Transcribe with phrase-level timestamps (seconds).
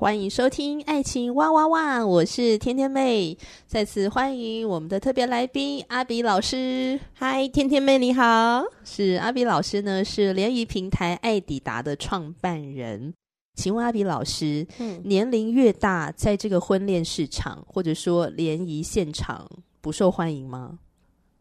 [0.00, 3.36] 欢迎收听《爱情哇哇哇》，我是天天妹，
[3.66, 6.98] 再次欢迎我们的特别来宾阿比老师。
[7.12, 13.12] 嗨，天天妹你好，是阿比老师呢，是联谊平台爱抵达的创办人。
[13.56, 19.46] 请问阿比老师，嗯，年龄越大，在这个婚恋市场或者说联谊现场
[19.82, 20.78] 不受欢迎吗？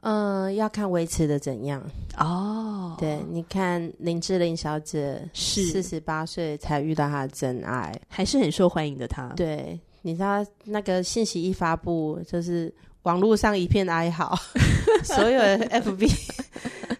[0.02, 1.84] 嗯、呃，要看维持的怎样
[2.18, 2.96] 哦。
[2.99, 9.27] 对，你看林志玲小姐是四十八岁才遇到她的真爱，还是很受欢迎的她。
[9.35, 12.73] 对，你知道那个信息一发布，就是
[13.04, 14.38] 网络上一片哀嚎，
[15.04, 16.10] 所有的 FB。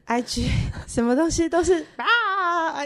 [0.08, 0.48] IG
[0.88, 2.06] 什么东西都是啊，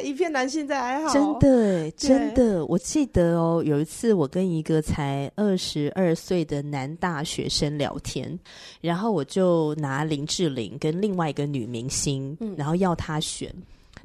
[0.02, 1.14] 一片男性在哀嚎。
[1.14, 8.38] 真的，真的，我记得哦，有一次我跟一个才二十二岁的男大学生聊天，
[8.82, 13.54] 然后我就拿林志玲跟另外一个女明星，嗯，然后要他选。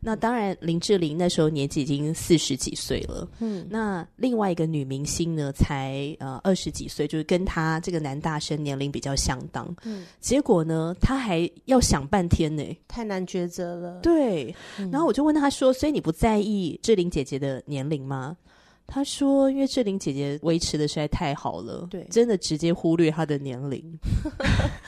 [0.00, 3.28] 那当然，林志玲那时候年纪已经四十几岁了。
[3.40, 9.74] 嗯，那另外一个女明星呢，才呃二十几岁，就是跟她这个男大生年龄比较相当。
[9.84, 14.00] 嗯，结果呢，她还要想半天呢，太难抉择了。
[14.00, 18.36] 对，嗯，然后我就问她说：“所以你不在意志玲姐姐的年龄吗？”
[18.90, 23.84] 他说：“因为志玲姐姐维持的实在太好了，对，真的直接忽略她的年龄。”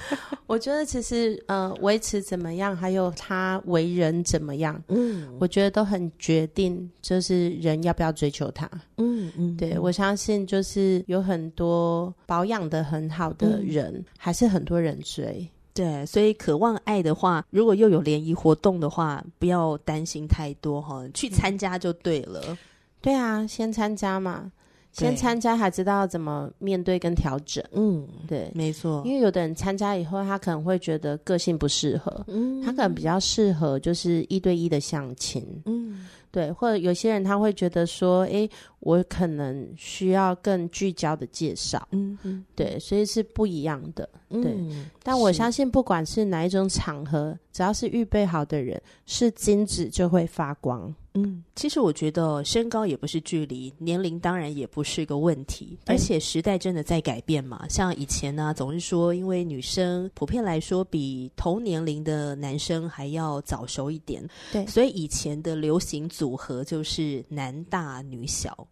[0.49, 8.69] 我觉得其实呃，维持怎么样，还有她为人怎么样，嗯，我觉得都很决定，就是人要不要追求她。
[8.97, 15.47] 嗯嗯，对，我相信就是有很多保养的很好的人，嗯，还是很多人追。
[15.75, 22.57] 对，所以渴望爱的话，如果又有联谊活动的话，不要担心太多哈，去参加就对了。
[23.01, 24.53] 嗯对啊，先参加嘛，
[24.93, 27.65] 先参加还知道怎么面对跟调整。
[27.73, 29.03] 嗯，对，没错。
[29.07, 35.45] 因为有的人参加以后，他可能会觉得个性不适合，嗯，他可能比较适合就是一对一的相亲。
[35.67, 36.07] 嗯。
[36.33, 44.55] 对，或者有些人他会觉得说，哎，我可能需要更聚焦的介绍，嗯嗯，对，所以是不一样的，对。
[44.57, 50.95] 嗯，但我相信，不管是哪一种场合，只要是预备好的人，是金子就会发光。
[51.15, 57.67] 嗯，其实我觉得身高也不是距离，年龄当然也不是一个问题，而且时代真的在改变嘛。
[57.69, 68.67] 像以前呢，总是说，因为女生普遍来说比同年龄的男生还要早熟一点，对，所以以前的流行组合就是男大女小，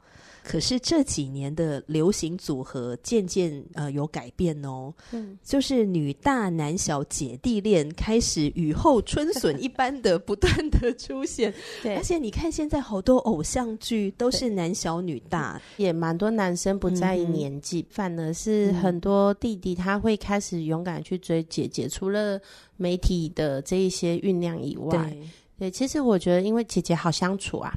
[0.48, 22.40] 可是这几年的流行组合渐渐呃有改变哦，嗯，就是女大男小姐弟恋开始雨后春笋一般的不断的出现， 对，而且你看现在好多偶像剧都是男小女大， 也蛮多男生不在意年纪，嗯，反而是很多弟弟他会开始勇敢去追姐姐，除了
[22.78, 24.96] 媒体的这一些酝酿以外。
[24.96, 25.28] 对。
[25.58, 27.74] 对，其实我觉得，因为姐姐好相处啊，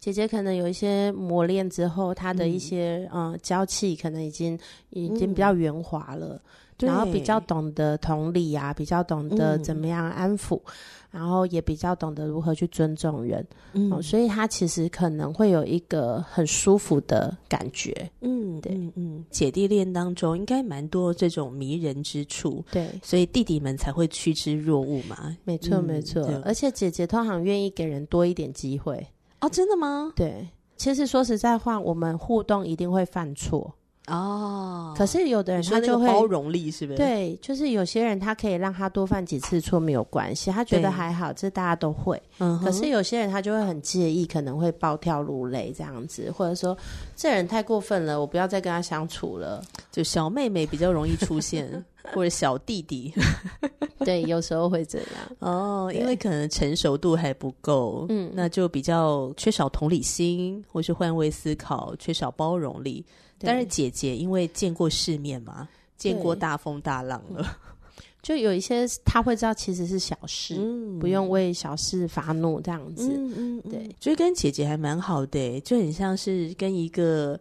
[0.00, 4.58] 姐姐可能有一些磨练之后，她的一些嗯，嗯娇气可能已经
[4.90, 6.40] 已经比较圆滑了，
[6.78, 10.56] 嗯，然后比较懂得同理啊，比较懂得怎么样安抚。
[10.56, 10.72] 嗯
[11.10, 29.04] 然后也比较懂得如何去尊重人，嗯，哦、所以她其实可能会有一个很舒服的感觉，嗯，对，嗯，嗯，姐弟恋当中应该蛮多这种迷人之处，对，所以弟弟们才会趋之若鹜嘛，没错，嗯、没错，而且姐姐通常愿意给人多一点机会，
[29.40, 30.12] 哦，真的吗？
[30.16, 33.74] 对，其实说实在话，我们互动一定会犯错。
[34.08, 36.96] 哦，可是有的人他就会包容力，是不是？
[36.96, 42.20] 对，就是有些人他可以让他多犯几次错没有关系，他觉得还好，这大家都会。
[42.38, 46.74] 嗯，可是有些人他就会很介意，可能会暴跳如雷这样子，或者说
[47.14, 49.62] 这人太过分了，我不要再跟他相处了。
[49.92, 51.84] 就小妹妹比较容易出现，
[52.14, 53.12] 或者小弟弟，
[54.04, 55.08] 对，有时候会这样。
[55.38, 63.04] 哦，因为可能成熟度还不够，嗯，那就比较缺少同理心，或是换位思考，缺少包容力。
[63.40, 67.56] 但是姐姐因为见过世面嘛，见过大风大浪了，
[68.20, 73.08] 就有一些他会知道其实是小事，嗯、不用为小事发怒这样子。
[73.14, 77.38] 嗯嗯，对，所以跟姐姐还蛮好的，就很像是跟一个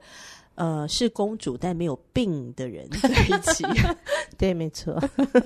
[0.54, 3.64] 呃是公主但没有病的人在一起。
[4.38, 5.02] 对，没错。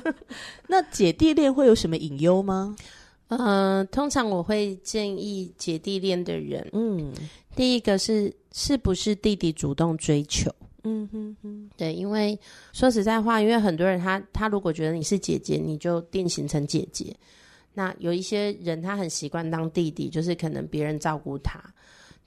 [0.67, 2.75] 那姐弟恋会有什么隐忧吗？
[3.29, 7.13] 嗯、呃，通常我会建议姐弟恋的人，嗯，
[7.55, 10.53] 第一个是是不是弟弟主动追求？
[10.83, 12.37] 嗯哼哼，对，因为
[12.73, 17.15] 说实在话，因为很多人他他如果觉得你是姐姐，你就定型成姐姐。
[17.73, 21.63] 那有一些人他很习惯当弟弟，就是可能别人照顾他。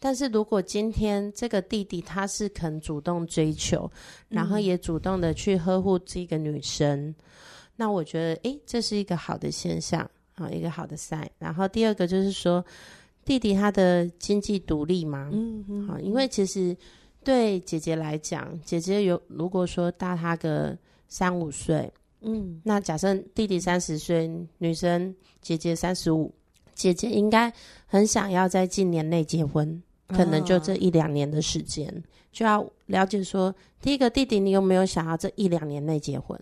[0.04, 3.90] 但是如果今天这个弟弟他是肯主动追求，
[4.28, 7.14] 然后也主动的去呵护这个女生，嗯、
[7.74, 11.26] 那我觉得诶，这是一个好的现象啊，一个好的 sign。
[11.38, 12.62] 然后第二个就是说，
[13.24, 16.76] 弟弟他的经济独立嘛，嗯嗯，好，因为其实。
[17.24, 20.76] 对姐姐来讲，姐姐有如果说大他个
[21.08, 21.90] 三五岁，
[22.20, 26.30] 嗯，那假设弟弟三十岁，女生姐姐三十五，
[26.74, 27.50] 姐姐应该
[27.86, 32.02] 很想要在近年内结婚，可能就这一两年的时间，哦、
[32.32, 36.38] 就要了解说，第一个弟弟你有没有想要这一两年内结婚？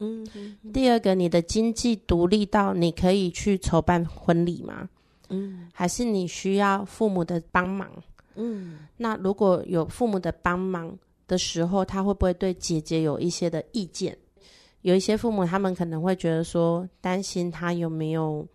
[0.00, 4.88] 嗯，嗯，嗯，第二个你的经济独立到你可以去筹办婚礼吗？
[5.28, 7.90] 嗯，还是你需要父母的帮忙？
[8.34, 14.16] 嗯，那如果有父母的帮忙的时候，他会不会对姐姐有一些的意见？
[14.82, 18.46] 有一些父母，他们可能会觉得说，担心他有没有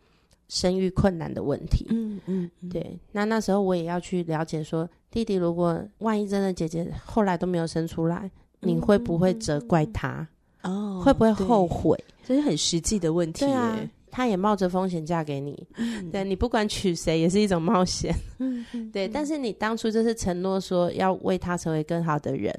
[0.50, 1.86] 生育困难的问题。
[1.90, 3.00] 嗯嗯，嗯，对。
[3.14, 8.30] 那那时候我也要去了解说，弟弟如果万一真的姐姐后来都没有生出来，
[8.60, 10.28] 你会不会责怪他？
[10.64, 11.98] 哦，会不会后悔？
[12.26, 13.46] 这是很实际的问题。
[13.46, 13.80] 对啊。
[14.12, 19.08] 他也冒着风险嫁给你，嗯、对，你不管娶谁也是一种冒险，嗯、对。
[19.08, 22.52] 但是你当初就是承诺说要为他成为更好的人，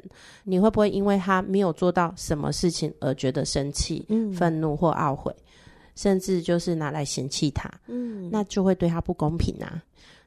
[0.45, 5.35] 你会不会因为他没有做到什么事情而觉得生气、嗯、愤怒或懊悔，
[6.01, 7.71] 甚至就是拿来嫌弃他？
[7.87, 9.83] 嗯，那就会对他不公平啊。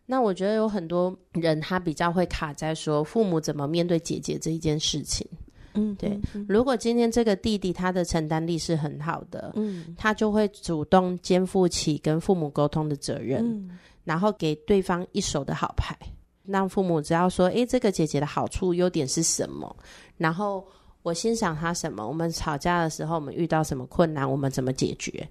[0.06, 5.28] 那我觉得有很多人他比较会卡在说父母怎么面对姐姐这一件事情。
[5.74, 6.20] 嗯，对。
[6.48, 15.98] 如果今天这个弟弟他的承担力是很好的，嗯，他就会主动肩负起跟父母沟通的责任，嗯，然后给对方一手的好牌，
[16.46, 19.76] 让父母只要说，诶，这个姐姐的好处、优点是什么？
[20.18, 20.64] 然后
[21.02, 22.08] 我欣赏她什么？
[22.08, 24.30] 我们吵架的时候，我们遇到什么困难？
[24.30, 25.28] 我们怎么解决？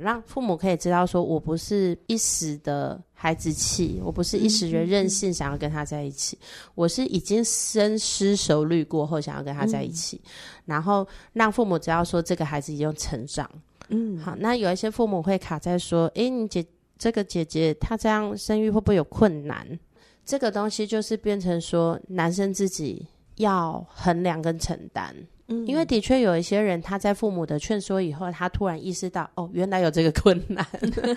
[0.00, 10.20] 让父母可以知道，说我不是一时的孩子气，我不是一时的任性，想要跟他在一起，嗯、我是已经深思熟虑过后想要跟他在一起。
[10.24, 10.30] 嗯、
[10.66, 13.48] 然后让父母知道说这个孩子已经成长。
[13.88, 16.64] 嗯，好，那有一些父母会卡在说，诶，你姐
[16.98, 19.66] 这个姐姐她这样生育会不会有困难？
[20.24, 23.06] 这个东西就是变成说男生自己
[23.36, 25.14] 要衡量跟承担。
[25.66, 30.66] 因为的确有一些人，他在父母的劝说以后，他突然意识到，哦，原来有这个困难，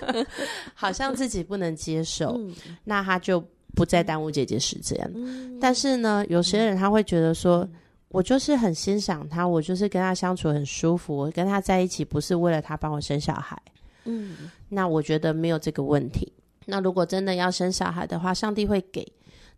[0.74, 2.54] 好像自己不能接受，嗯、
[2.84, 3.42] 那他就
[3.74, 4.98] 不再耽误姐姐时间。
[5.14, 7.72] 嗯、但是呢，有些人他会觉得说，嗯、
[8.08, 13.60] 我就是很欣赏他，我就是跟他相处很舒服，我跟他在一起不是为了他帮我生小孩。
[14.04, 16.32] 嗯，那我觉得没有这个问题。
[16.64, 19.04] 那如果真的要生小孩的话，上帝会给；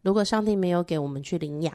[0.03, 1.73] 如果上帝没有给，我们去领养，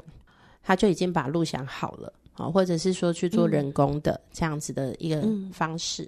[0.64, 2.12] 他就已经把路想好了。
[2.34, 6.04] 好，或者是说去做人工的这样子的一个方式，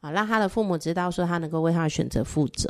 [0.00, 2.68] 啊、嗯，让他的父母知道说他能够为他的选择负责。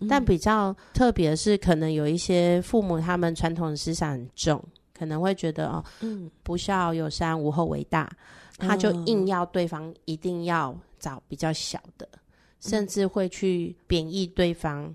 [0.00, 4.62] 嗯、但比较特别的是，可能有一些父母他们传统的思想很重，
[4.96, 8.10] 可能会觉得哦，嗯，不孝有三，无后为大，
[8.58, 12.18] 他就硬要对方一定要找比较小的，嗯、
[12.60, 14.94] 甚至会去贬义对方。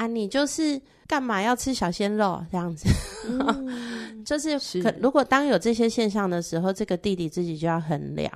[0.00, 2.88] 啊，你就是干嘛要吃小鲜肉这样子？
[3.28, 8.32] 嗯、 就是可如果当有这些现象的时候，这个弟弟自己就要衡量，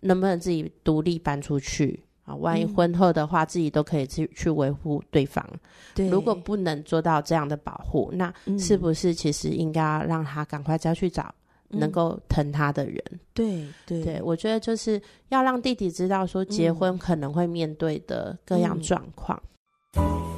[0.00, 2.34] 能不能自己独立搬出去啊？
[2.34, 5.48] 万一婚后的话，嗯、自己都可以去去维护对方。
[5.94, 11.32] 对，如果不能做到这样的保护，那是不是其实应该要让他赶快再去找
[11.68, 13.00] 能够疼他的人？
[13.32, 19.40] 对、嗯、对对，我觉得就是要让弟弟知道说，结婚可能会面对的各样状况。
[19.96, 20.29] 嗯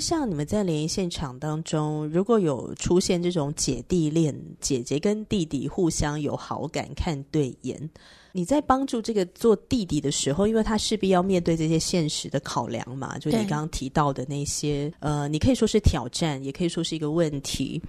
[0.00, 7.90] 像你们在联谊现场当中，如果有出现这种姐弟恋，姐姐跟弟弟互相有好感、看对眼，
[8.32, 17.80] 你在帮助这个做弟弟的时候，因为他势必要面对这些现实的考量嘛，就你刚刚提到的那些，呃，你可以说是挑战，也可以说是一个问题。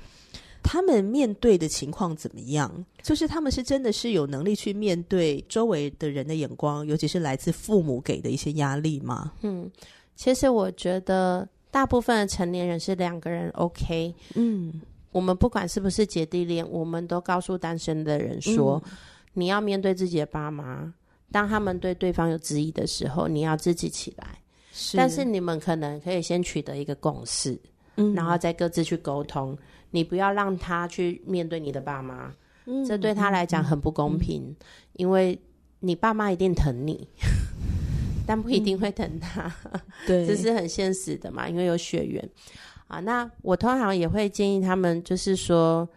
[0.63, 2.86] 他们面对的情况怎么样？
[3.01, 9.32] 就是他们是真的是有能力去面对周围的人的眼光，尤其是来自父母给的一些压力吗？
[9.41, 9.68] 嗯，
[10.15, 14.13] 其实我觉得大部分的成年人是两个人 OK。
[14.36, 18.92] 嗯，我们不管是不是姐弟恋，我们都告诉单身的人说，嗯，
[19.34, 20.94] 你要面对自己的爸妈，
[21.32, 24.38] 当他们对对方有质疑的时候，你要自己起来。
[24.74, 27.60] 是，但是你们可能可以先取得一个共识，
[27.96, 29.58] 嗯，然后再各自去沟通。
[29.90, 32.34] 你不要让他去面对你的爸妈，
[32.66, 34.56] 嗯，这对他来讲很不公平，嗯，
[34.94, 35.38] 因为
[35.82, 37.08] 你爸妈一定疼你，
[38.25, 39.54] 但不一定会疼他，
[40.06, 42.30] 这是很现实的嘛，因为有血缘
[42.88, 43.00] 啊。
[43.00, 45.88] 那我通常也会建议他们，就是说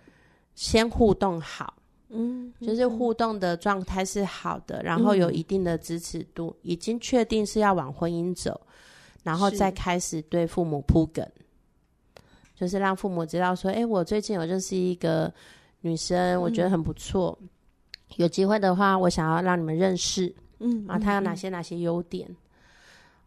[0.55, 1.75] 先互动好，
[2.09, 8.61] 嗯，就是互动的状态是好的，然后有一定的支持度，嗯，已经确定是要往婚姻走，
[9.23, 11.27] 然后再开始对父母铺梗。
[12.57, 15.33] 就是让父母知道说，哎、欸，我最近有认识一个
[15.81, 17.37] 女生，我觉得很不错。
[17.43, 17.49] 嗯、
[18.17, 20.33] 有机会的话，我想要让你们认识。
[20.65, 22.29] 嗯，啊，他有哪些哪些优点？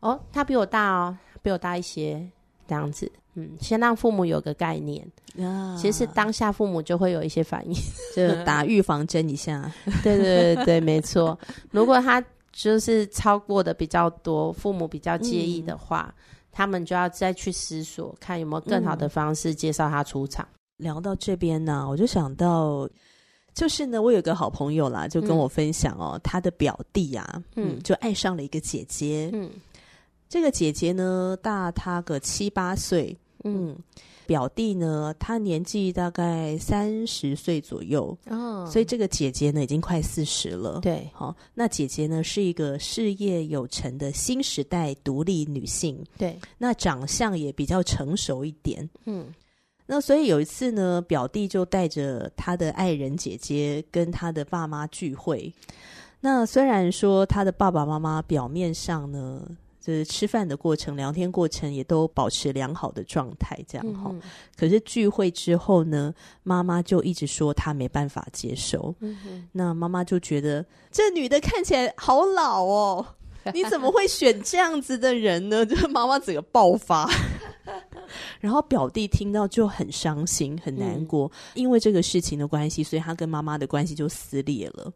[0.01, 2.27] 哦，他比我大哦，比我大一些，
[2.67, 3.11] 这样子。
[3.35, 5.07] 嗯，先让父母有个概念。
[5.39, 7.73] 啊，其实当下父母就会有一些反应，
[8.15, 9.71] 就打预防针一下。
[10.03, 11.37] 对对对对，没错。
[11.71, 16.13] 如果他就是超过的比较多，父母比较介意的话。
[16.17, 16.23] 嗯
[16.57, 20.43] 他们就要再去思索，看有没有更好的方式介绍他出场。
[20.79, 22.89] 嗯、聊到这边呢，我就想到，
[23.57, 29.49] 就是呢，我有个好朋友啦，就跟我分享哦，嗯、他的表弟啊，嗯，就爱上了一个姐姐，嗯，
[30.29, 33.69] 这个姐姐呢大他个七八岁，嗯。
[33.71, 33.77] 嗯
[34.27, 40.81] 表弟呢，他年纪大概三十岁左右，哦，所以这个姐姐呢已经快四十了。
[40.81, 46.03] 对，好，那姐姐呢是一个事业有成的新时代独立女性。
[46.17, 48.87] 对，那长相也比较成熟一点。
[49.05, 49.33] 嗯，
[49.87, 55.51] 那所以有一次呢，表弟就带着他的爱人姐姐跟他的爸妈聚会。
[56.19, 59.41] 那虽然说他的爸爸妈妈表面上呢。
[59.79, 64.09] 就是吃饭的过程、聊天过程也都保持良好的状态，这样哈。
[64.11, 64.21] 嗯、
[64.57, 66.13] 可是聚会之后呢，
[66.43, 68.93] 妈妈就一直说她没办法接受。
[68.99, 73.05] 嗯、那妈妈就觉得这女的看起来好老哦，
[73.53, 75.63] 你怎么会选这样子的人呢？
[75.65, 77.09] 就是妈妈整个爆发。
[78.39, 84.91] 然后表弟听到就很伤心、很难过，嗯、因为这个事情的关系，所以他跟妈妈的关系就撕裂了。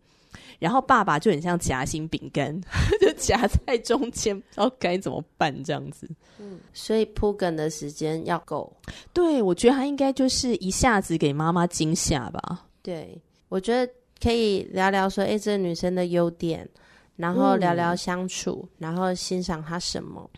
[0.59, 2.55] 然后爸爸就很像夹心饼干，
[3.01, 6.07] 就夹在中间，不知道该怎么办这样子。
[6.37, 8.71] 嗯，所以铺梗的时间要够。
[9.11, 12.63] 对，我觉得他应该就是一下子给妈妈惊吓吧。
[12.83, 13.91] 对，我觉得
[14.21, 16.69] 可以聊聊说，哎，这个女生的优点，
[17.15, 20.29] 然后聊聊相处，嗯、然后欣赏她什么。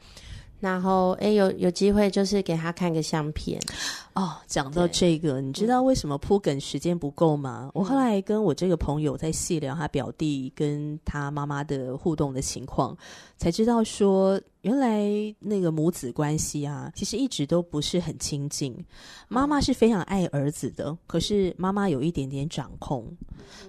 [0.64, 3.60] 然后，哎，有有机会就是给他看个相片
[4.14, 4.32] 哦。
[4.48, 7.64] 讲到这个，你知道为什么铺梗时间不够吗？
[7.66, 12.98] 嗯、我后来跟我这个朋友在细聊他表弟跟他妈妈的互动的情况，
[13.38, 15.06] 才知道说，原来
[15.40, 18.76] 那个母子关系啊，其实一直都不是很亲近。
[19.28, 23.06] 妈妈是非常爱儿子的，可是妈妈有一点点掌控，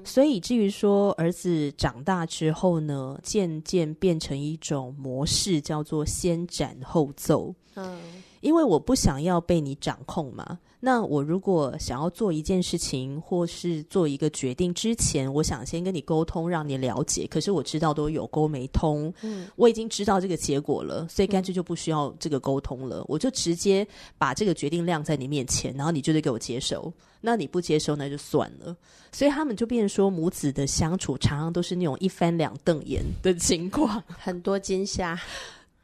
[0.04, 7.54] 所以至于说儿子长大之后呢，渐渐变成一种模式，叫做先斩后奏。
[7.74, 7.98] 嗯。
[8.40, 17.26] 因为我不想要被你掌控嘛，那我如果想要做一件事情或是做一个决定之前，我想先跟你沟通，让你了解。
[17.26, 23.86] 可是我知道都有沟没通，嗯，我已经知道这个结果了，所以干脆就不需要这个沟通了，嗯，我就直接
[24.18, 26.92] 把这个决定晾在你面前，然后你就得给我接受。
[27.22, 28.76] 那你不接受那就算了。
[29.10, 35.18] 所以他们就变成说母子的相处常常都是那种一翻两瞪眼的情况， 很多惊吓。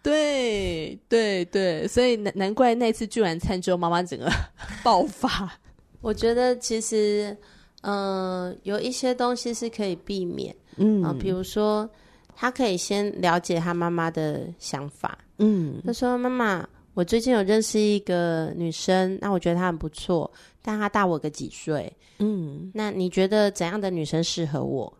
[0.02, 4.30] 对对对，所以难难怪那次聚完餐之后，妈妈整个
[4.82, 5.52] 爆发。
[6.00, 7.36] 我觉得其实，
[7.82, 11.88] 嗯、呃，有一些东西是可以避免，嗯、呃，比如说
[12.34, 20.30] 他可以先了解他妈妈的想法，嗯，他说：“妈妈，我最近有认识一个女生，那我觉得她很不错，
[20.62, 24.90] 但她大我个几岁，嗯，那你觉得怎样的女生适合我？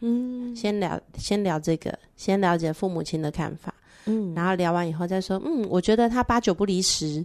[0.00, 7.24] 嗯，先聊先聊这个，先了解父母亲的看法。”嗯，然后聊完以后再说，嗯，我觉得他八九不离十，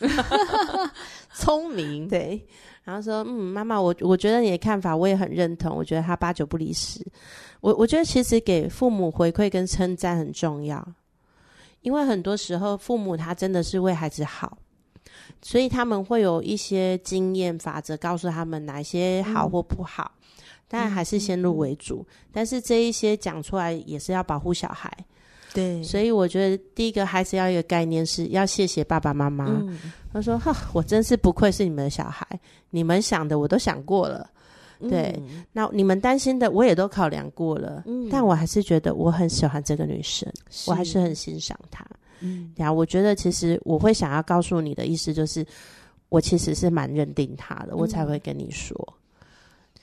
[1.34, 2.46] 聪明，对。
[2.82, 7.00] 然后说，嗯，妈妈，我我觉得你的看法我也很认同，我觉得他八九不离十。
[7.60, 10.84] 我我觉得其实给父母回馈跟称赞很重要，
[11.82, 14.56] 因为很多时候父母他真的是为孩子好，
[15.42, 20.10] 所以他们会有一些经验法则告诉他们哪些好或不好，
[20.66, 22.04] 当然、嗯、还是先入为主。
[22.08, 24.90] 嗯、但是这一些讲出来也是要保护小孩，
[25.52, 25.82] 对。
[25.82, 29.46] 所以我觉得第一个孩子要有一个概念是要谢谢爸爸妈妈。
[29.48, 29.78] 嗯、
[30.12, 32.26] 他说：“哈，我真是不愧是你们的小孩，
[32.70, 34.28] 你们想的我都想过了。”
[34.88, 40.26] 对，嗯、那你们担心的我也都考量过了，嗯，但我还是觉得我很喜欢这个女生，
[40.66, 41.84] 我还是很欣赏她，
[42.20, 45.44] 嗯，然后我觉得其实我会想要告诉你的意思就是，
[46.08, 48.74] 我其实是蛮认定她的，嗯、我才会跟你说，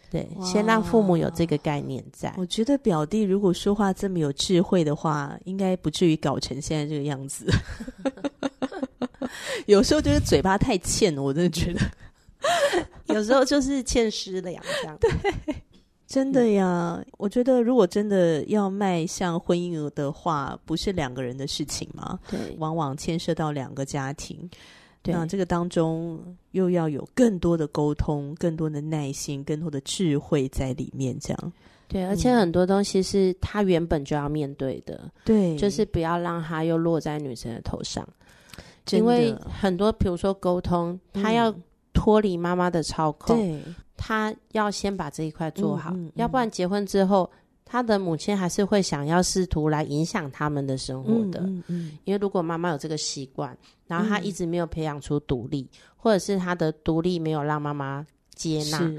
[0.10, 2.34] 对，先让父母有这个概念在。
[2.38, 7.46] 我觉得表弟如果说话这么有智慧的话，应该不至于搞成现在这个样子。
[9.68, 11.82] 有时候就是嘴巴太欠了，我真的觉得。
[13.08, 15.08] 有时候就是欠失了呀，这样子，
[15.46, 15.56] 对，
[16.08, 16.96] 真的呀。
[16.98, 22.18] 嗯、我觉得如果真的要迈向婚姻的话，不是两个人的事情吗？
[22.30, 24.50] 对，往往牵涉到两个家庭。
[25.08, 26.20] 对那这个当中
[26.52, 31.54] 又要有更多的沟通、更多的耐心、更多的智慧在里面，这样。
[31.88, 38.08] 对，而且很多东西是他原本就要面对的，对、嗯，就是不要让他又落在女生的头上。
[38.92, 41.54] 因为很多，比如说沟通，他要。
[41.94, 43.60] 脱离妈妈的操控，对，
[43.98, 47.28] 他要先把这一块做好，要不然结婚之后，
[47.70, 51.42] 他的母亲还是会想要试图来影响他们的生活的。
[51.42, 53.56] 嗯嗯嗯、因为如果妈妈有这个习惯，
[53.86, 58.92] 然后他一直没有培养出独立，嗯、或者是他的独立没有让妈妈接纳，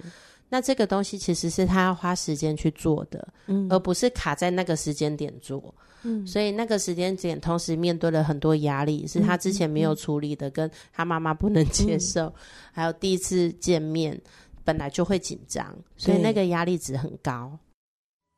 [0.51, 5.75] 那这个东西其实是他要花时间去做的，嗯、而不是卡在那个时间点做。
[6.03, 12.33] 嗯，所以那个时间点，同时面对了很多压力，是他之前没有处理的，跟他妈妈不能接受，嗯、
[12.73, 14.19] 还有第一次见面
[14.63, 17.59] 本来就会紧张，所以那个压力值很高。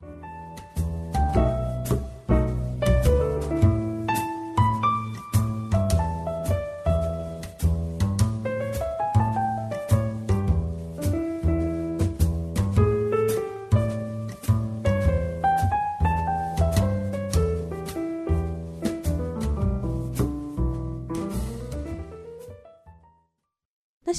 [0.02, 1.59] 那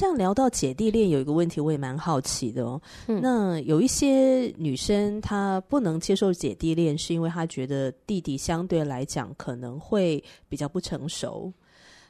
[0.01, 2.81] 像聊到姐弟恋，有一个问题我也蛮好奇的哦。
[3.05, 11.53] 嗯、那有一些女生她不能接受姐弟恋，是因为她觉得弟弟相对来讲可能会比较不成熟，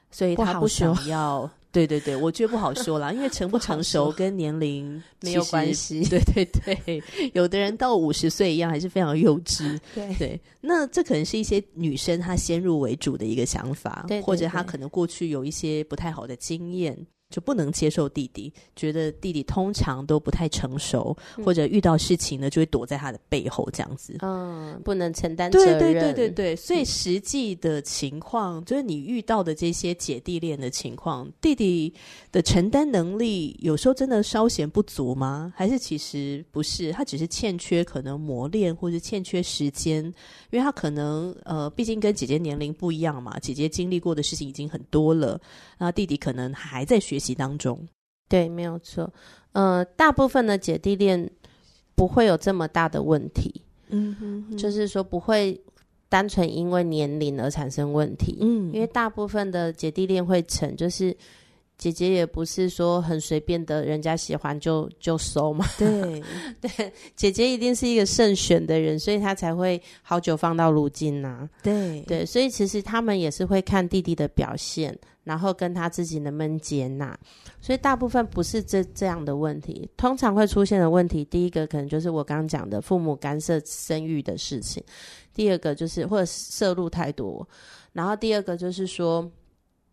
[0.09, 1.51] 所以她不想要。
[1.73, 6.01] 对对对，我觉得不好说啦， 因为成不成熟跟年龄没有关系。
[6.09, 9.79] 对对对，有的人到五十岁一样还是非常幼稚。
[9.93, 16.97] 对对，那这可能是一些女生她先入为主的一个想法，对对对，或者她可能过去有一些不太好的经验。
[17.31, 24.17] 就不能接受弟弟，觉得弟弟通常都不太成熟，嗯、或者遇到事情呢就会躲在他的背后这样子。
[24.19, 25.79] 嗯，不能承担责任。
[25.79, 31.93] 对对对对对，所以实际的情况、嗯、就是你遇到的这些姐弟恋的情况，弟弟
[32.31, 35.53] 的承担能力有时候真的稍显不足吗？
[35.55, 40.03] 还是其实不是，他只是欠缺可能磨练，或者欠缺时间，
[40.49, 45.39] 因为他可能呃，毕竟跟姐姐年龄不一样嘛，姐姐经历过的事情已经很多了，
[45.77, 47.87] 那弟弟可能还在学习当中，
[48.27, 49.13] 对，没有错。
[49.53, 51.29] 呃，大部分的姐弟恋
[51.93, 55.61] 不会有这么大的问题，嗯哼哼，就是说不会
[56.09, 61.15] 单纯因为年龄而产生问题，嗯，因为大部分的姐弟恋会成，就是
[61.81, 66.21] 姐姐也不是说很随便的，人家喜欢就就收嘛，对。
[66.61, 72.01] 对，姐姐一定是一个慎选的人，所以她才会好久放到如今呐、啊，对。
[72.01, 74.95] 对，所以其实他们也是会看弟弟的表现。
[75.23, 77.15] 然后跟他自己能不能接纳，
[77.61, 79.87] 所以大部分不是这这样的问题。
[79.95, 84.83] 通常会出现的问题，第一个可能就是我刚刚讲的父母干涉生育的事情；
[85.31, 87.47] 第二个就是或者摄入太多；
[87.93, 89.31] 然后第二个就是说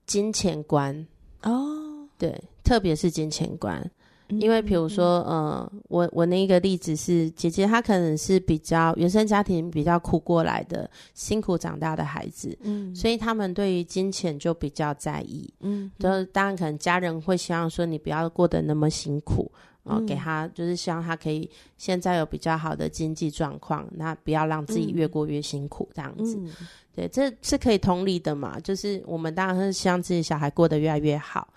[0.07, 1.07] 金钱观
[1.42, 3.90] 哦，对，特别是金钱观。
[4.31, 19.51] 因为，比如说，呃，我我那个例子是姐姐，她可能是比较原生家庭比较苦过来的，辛苦长大的孩子，嗯，所以他们对于金钱就比较在意，嗯，就当然可能家人会希望说你不要过得那么辛苦，
[19.88, 26.53] 然后给他就是希望他可以现在有比较好的经济状况，那不要让自己越过越辛苦这样子，嗯，
[26.94, 31.48] 对，这是可以同理的嘛，就是我们当然是希望自己小孩过得越来越好。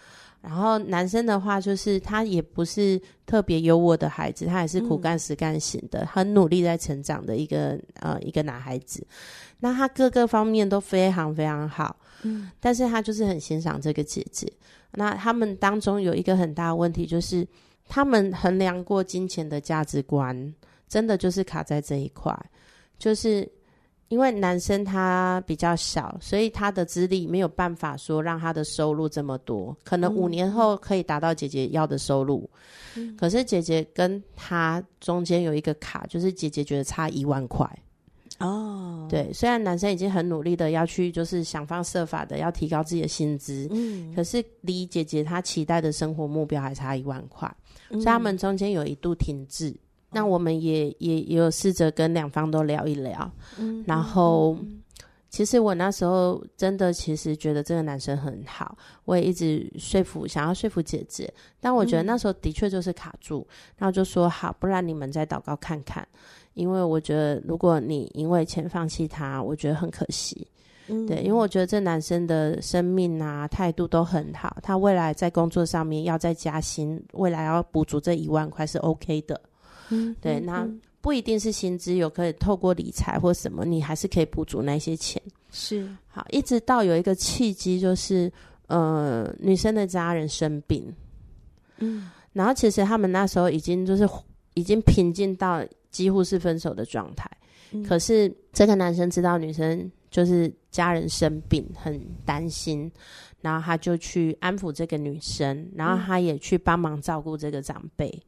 [0.41, 9.05] 然后男生的话，就是他也不是特别优渥的孩子，他也是苦干实干型的，嗯、很努力在成长的一个呃一个男孩子。
[9.59, 14.51] 那他各个方面都非常非常好，嗯，但是他就是很欣赏这个姐姐。
[14.93, 17.47] 那他们当中有一个很大的问题，就是
[17.93, 20.53] 他们衡量过金钱的价值观，
[20.87, 22.33] 真的就是卡在这一块，
[22.97, 23.45] 就是
[24.07, 32.49] 因为男生他比较小，所以他的资历没有办法说让他的收入这么多，可能五年后可以达到姐姐要的收入。
[32.95, 37.69] 嗯、可是姐姐跟他中间有一个卡，就是姐姐觉得差一万块。
[38.39, 47.53] 哦，对，虽然男生已经很努力的要去，就是想方设法的要提高自己的薪资，嗯，可是离姐姐她期待的生活目标还差一万块，
[47.91, 49.75] 嗯、所以他们中间有一度停滞。
[50.13, 54.57] 那我们也也也有试着跟两方都聊一聊，嗯，然后
[55.29, 66.05] 其实我那时候真的其实觉得这个男生很好，我也一直说服想要说服姐姐，但我觉得那时候的确就是卡住，然后就说好，不然你们再祷告看看，
[66.55, 70.45] 因为我觉得如果你因为钱放弃他，我觉得很可惜，
[70.91, 79.39] 嗯，对，因为我觉得这男生的生命啊态度都很好，他未来在工作上面要再加薪，未来要补足这一万块是 OK 的。
[79.89, 80.67] 嗯，对，那
[80.99, 85.21] 不一定是薪资，有可以透过理财或什么，你还是可以补足那些钱。
[85.49, 88.31] 是，好，一直到有一个契机，就是
[88.67, 90.93] 呃，女生的家人生病，
[91.79, 94.07] 嗯，然后其实他们那时候已经就是
[94.53, 97.29] 已经平静到几乎是分手的状态，
[97.71, 102.91] 嗯，可是这个男生知道女生就是家人生病，很担心，
[103.39, 108.21] 然后他就去安抚这个女生，然后他也去帮忙照顾这个长辈。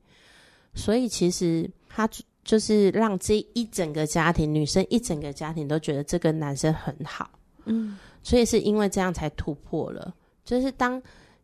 [0.74, 2.10] 所以其实他
[2.43, 7.30] 就是让这一整个家庭，女生一整个家庭都觉得这个男生很好，
[7.65, 10.15] 嗯，所以是因为这样才突破了。
[10.43, 11.02] 就是当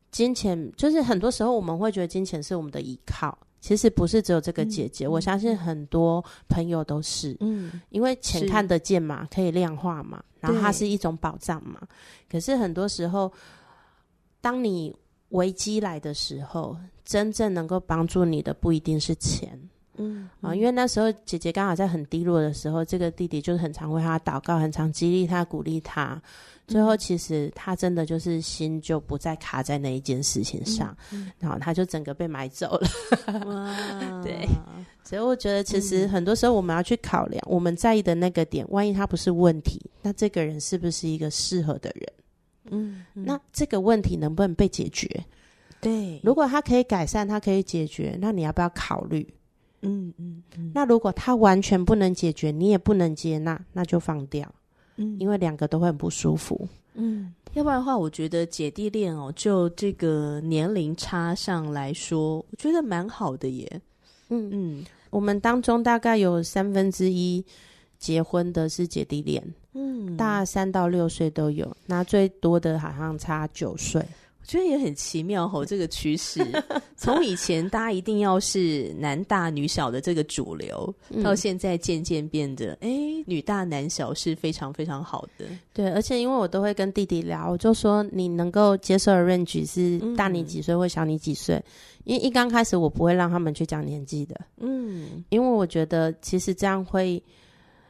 [0.10, 11.80] 金钱，就是很多时候我们会觉得金钱是我们的依靠，其实不是只有这个姐姐，嗯，我相信很多朋友都是，嗯，因为钱看得见嘛，可以量化嘛，然后它是一种保障嘛。
[12.30, 13.32] 可是很多时候，
[14.41, 14.95] 当你
[15.30, 19.60] 危机来的时候，真正能够帮助你的不一定是钱，
[19.98, 20.50] 嗯，嗯。
[20.50, 26.22] 啊，因为那时候姐姐刚好在很低落的时候，这个弟弟就是很常为他祷告，很常激励他、鼓励他。
[26.69, 30.95] 最后，其实他真的就是心就不再卡在那一件事情上，
[31.39, 32.88] 然后他就整个被买走了。
[33.45, 33.75] 哇
[34.23, 34.47] 对，
[35.03, 42.13] 所以我觉得其实很多时候我们要去考量我们在意的那个点，万一他不是问题，那这个人是不是一个适合的人？
[42.71, 45.10] 嗯，嗯，那这个问题能不能被解决？
[45.82, 49.27] 对，如果他可以改善，他可以解决，那你要不要考虑？
[49.82, 50.71] 嗯嗯嗯。
[50.75, 54.53] 那如果他完全不能解决，你也不能接纳，那就放掉。
[55.00, 56.68] 嗯，因为两个都会很不舒服。
[56.94, 63.82] 嗯，要不然的话，我觉得姐弟恋哦，就这个年龄差上来说，我觉得蛮好的耶。
[64.28, 67.44] 嗯嗯，我们当中大概有三分之一
[67.98, 69.42] 结婚的是姐弟恋。
[69.74, 74.06] 嗯，大三到六岁都有，那最多的好像差九岁。
[74.50, 76.44] 我觉得也很奇妙吼， 这个趋势
[76.98, 82.90] 从以前大家一定要是男大女小的这个主流，嗯、到现在渐渐变得，哎，
[83.28, 85.46] 女大男小是非常非常好的。
[85.72, 91.64] 对，而且因为我都会跟弟弟聊，我就说你能够接受的 range 是大你几岁或小你几岁，嗯、
[92.06, 97.22] 因为一刚开始我不会让他们去讲年纪的，嗯，因为我觉得其实这样会。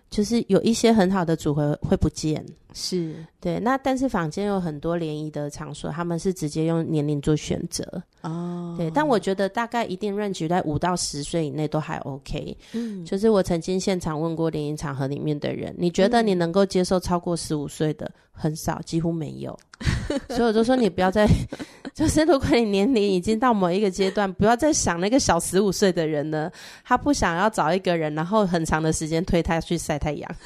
[0.09, 2.43] 就是有一些很好的组合会不见，
[2.73, 3.59] 是对。
[3.59, 7.85] 那但是坊间有很多联谊的场所，他们是直接用年龄做选择
[8.21, 8.75] 哦。
[8.77, 12.57] 对，但我觉得大概一定 range 在五到十岁以内都还 OK。
[12.73, 18.11] 嗯，就是我曾经现场问过联谊场合里面的人，你觉得你能够接受超过十五岁的？
[18.31, 19.57] 很少，几乎没有。
[20.29, 21.27] 所以我就说你不要再。
[21.93, 26.49] 就是如果你年龄已经到某一个阶段，不要再想那个小十五岁的人了，
[26.85, 30.35] 他不想要找一个人，然后很长的时间推他去晒太阳。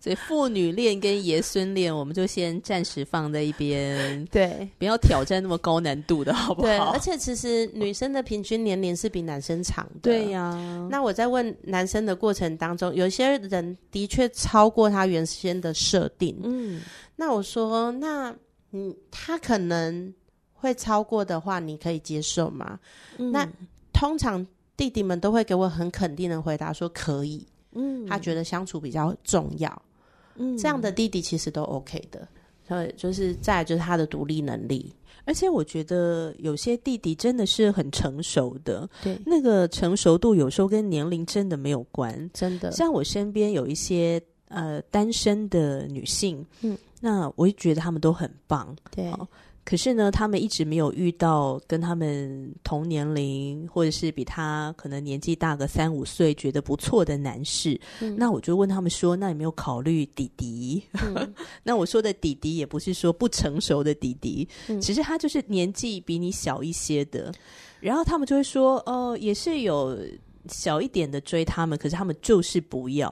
[0.00, 4.24] 所以父女恋跟爷孙恋，我们就先暂时放在一边。
[4.26, 6.66] 对，不要挑战那么高难度的，好不好？
[6.66, 10.00] 对，而且其实女生的平均年龄是比男生长的。
[10.02, 10.88] 对呀、啊。
[10.90, 16.36] 那我在问男生的过程当中，有些人的确超过他原先的设定。
[16.42, 16.80] 嗯。
[17.18, 18.34] 那我说那。
[18.70, 20.12] 嗯，他可能
[20.52, 22.78] 会超过的话，你可以接受吗？
[23.16, 23.48] 嗯、那
[23.94, 27.46] 通常弟弟们都会给我很肯定的回答，说可以。
[27.72, 29.82] 嗯，他觉得相处比较重要。
[30.34, 32.28] 嗯，这样的弟弟其实都 OK 的。
[32.68, 38.86] 所以就是再来就是他的独立能力，而且我觉得有些弟弟真的是很成熟的。
[39.02, 42.70] 对，那个成熟度有时候跟年龄真的没有关，真的。
[42.72, 46.76] 像我身边有一些呃单身的女性，嗯。
[47.00, 49.08] 那我就觉得他们都很棒，对。
[49.64, 57.78] 可是呢，他们一直没有遇到跟他们同年龄，或者是比他可能年纪大个三五岁，觉得不错的男士。
[58.00, 67.30] 嗯、那我就问他们说：“那有没有考虑弟弟？”嗯、 那我说的弟弟也不是说不成熟的弟弟，嗯、其实他就是年纪比你小一些的。
[67.78, 69.96] 然后他们就会说：“哦，也是有
[70.48, 73.08] 小一点的追他们，可是他们就是不要。”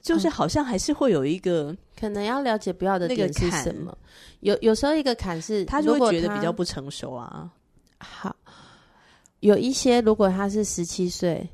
[0.00, 3.96] 就是好像还是会有一个、嗯、可能要了解不要的点是什么。
[4.40, 7.50] 有有时候一个坎是他就会觉得比较不成熟啊。
[7.98, 8.34] 好，
[9.40, 11.48] 有一些如果他是十七岁，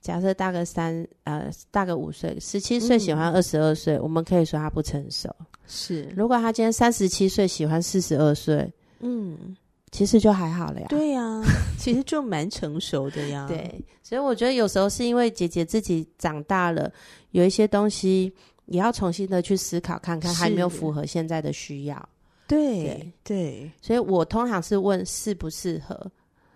[0.00, 5.28] 假设大个三呃大个五岁，十七岁喜欢二十二岁，我们可以说他不成熟。
[5.66, 9.56] 是，如果他今天三十七岁喜欢四十二岁，嗯。
[9.92, 10.86] 其实就还好了呀。
[10.88, 11.44] 对呀、啊，
[11.78, 13.46] 其实就蛮成熟的呀。
[13.46, 16.90] 对，所以我觉得有时候是因为姐姐自己长大了，
[17.32, 18.32] 有一些东西
[18.66, 22.08] 也要重新的去思考，看看还有没有符合现在的需要。
[22.46, 26.10] 对对，所以我通常是问适不适合。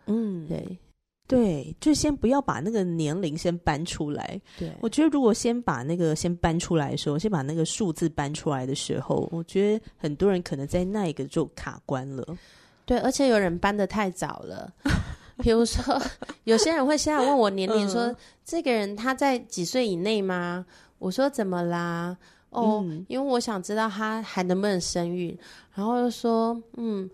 [0.07, 0.79] 嗯，对
[1.27, 4.41] 对，就先不要把那个年龄先搬出来。
[4.59, 12.37] 对，我觉得如果先把那个先搬出来的时候，先把那个数字搬出来的时候，我觉得很多人可能在那一个就卡关了。
[12.85, 14.73] 对，而且有人搬的太早了，
[15.39, 16.01] 比如说
[16.45, 20.65] 有些人会现在问我年龄，说、嗯、这个人他在几岁以内吗？
[20.99, 22.17] 我说怎么啦？
[22.51, 25.39] 哦，嗯、因为我想知道他还能不能生育，
[25.75, 27.09] 然后就说嗯，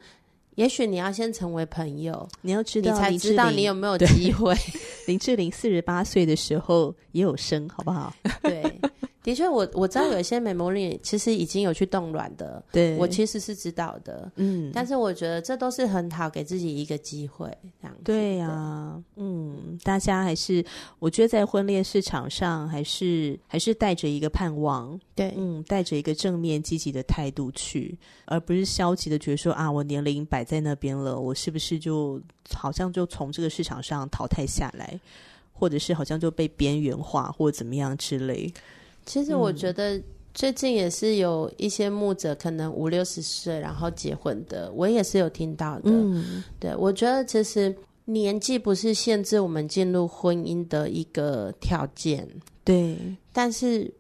[0.55, 4.55] 也许你要先成为朋友，你要知道，你才知道你有没有机会。
[5.09, 8.15] 林志玲四十八岁的时候也有生，好不好？
[8.43, 8.81] 对。
[9.23, 17.47] 的确，我我知道有一些美魔女其实已经有去冻卵的，对，我其实是知道的，嗯，但是我觉得这都是很好给自己一个机会，
[17.81, 18.03] 这样子。
[18.03, 20.65] 对呀、啊，嗯，大家还是
[20.99, 32.21] 我觉得在婚恋市场上还是还是带着一个盼望，对，嗯，带着一个正面积极的态度去，而不是消极的觉得说啊，我年龄摆在那边了，我是不是就
[32.53, 34.99] 好像就从这个市场上淘汰下来，
[35.53, 38.53] 或者是好像就被边缘化或者怎么样之类。
[39.05, 40.01] 其实我觉得
[40.35, 45.91] 最近也是有一些牧者可能五六十岁然后结婚的，我也是有听到的。
[45.91, 47.75] 嗯，对，我觉得其实
[48.07, 52.29] 年纪不是限制我们进入婚姻的一个条件。
[52.65, 52.97] 对，
[53.33, 53.93] 但是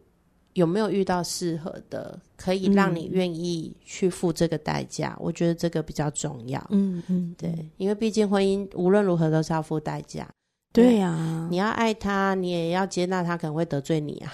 [0.55, 5.17] 有没有遇到适合的，可以让你愿意去付这个代价？
[5.19, 6.65] 嗯，我觉得这个比较重要。
[6.71, 10.29] 嗯嗯，对，因为毕竟婚姻无论如何都是要付代价。
[10.73, 14.33] 对呀，啊，你要爱他，你也要接纳他可能会得罪你啊。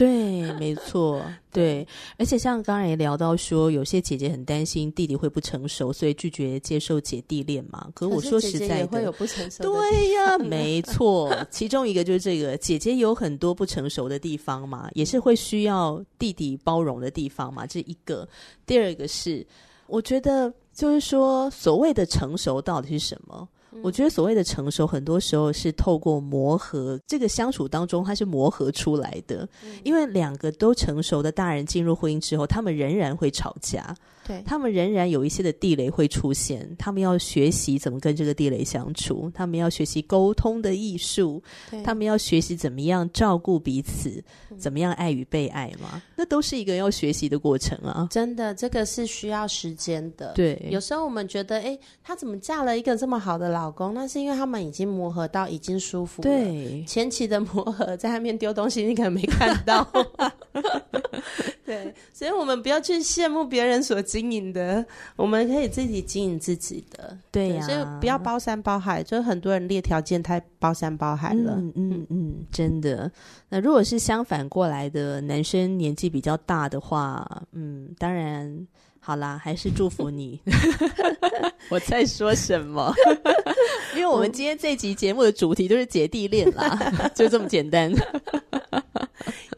[0.00, 1.86] 对，没错， 对，
[2.16, 7.86] 而且像刚才也聊到说，有些姐姐很担心弟弟会不成熟，所以拒绝接受姐弟恋嘛。
[7.92, 9.68] 可我说实在的，姐姐也会有不成熟的。
[9.68, 17.66] 对呀，没 错，其中一个就是这个姐姐有很多不成熟的地方嘛，也是会需要弟弟包容的地方嘛。
[17.66, 18.26] 这一个，
[18.64, 19.46] 第二个是，
[19.86, 23.46] 我觉得就是说，所谓的成熟到底是什么？
[23.82, 29.48] 我觉得所谓的成熟，很多时候是透过磨合，这个相处当中，它是磨合出来的。
[29.84, 33.94] 因为两个都成熟的大人进入婚姻之后，他们仍然会吵架。
[34.26, 41.42] 对，他们仍然有一些的地雷会出现，他们要学习怎么跟这个地雷相处，他们要学习沟通的艺术，
[41.82, 44.22] 他们要学习怎么样照顾彼此，
[44.58, 48.06] 怎么样爱与被爱嘛，那都是一个要学习的过程啊！
[48.10, 50.32] 真的，这个是需要时间的。
[50.34, 53.92] 对，有时候我们觉得，哎，她怎么嫁了一个这么好的老公？
[53.92, 56.28] 那是因为他们已经磨合到已经舒服了。
[56.30, 59.84] 对，前期的磨合，在外面丢东西，你可能没看到。
[61.66, 67.16] 对，所以我们不要去羡慕别人所经营的，我们可以自己经营自己的。
[67.30, 71.54] 对呀、啊，所以不要包山包海，就是很多人列条件太包山包海了。
[71.56, 73.10] 嗯嗯嗯，真的。
[73.48, 78.66] 那如果是相反过来的，男生年纪比较大的话，嗯，当然
[79.10, 80.40] 好啦，还是祝福你。
[81.68, 82.94] 我在说什么？
[83.96, 87.92] 因为我们今天这集节目的主题就是姐弟恋啦，就这么简单。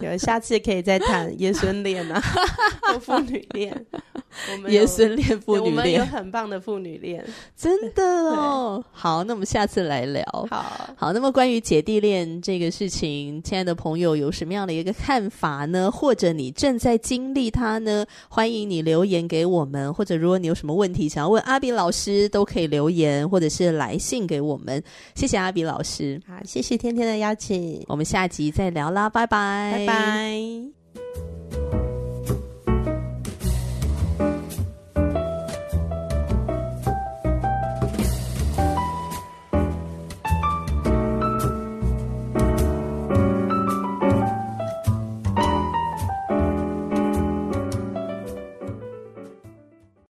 [0.01, 2.19] 有下次可以再谈爷孙恋啊，
[3.03, 3.85] 父女恋。
[4.53, 7.25] 我们爷孙恋、父女恋，我们有很棒的父女恋，
[7.57, 8.85] 真的哦。
[8.91, 10.25] 好，那我们下次来聊。
[10.51, 11.13] 好，好。
[11.13, 15.91] 那么关于姐弟恋这个事情，亲爱的朋友有什么样的一个看法呢？
[15.91, 18.05] 或者你正在经历它呢？
[18.29, 24.83] 欢迎你留言给我们，或者如果你有什么问题想要问阿比老师，都可以留言或者是来信给我们。
[25.15, 31.32] 谢谢阿比老师，好，谢谢天天的邀请，我们下集再聊啦，拜拜，拜拜。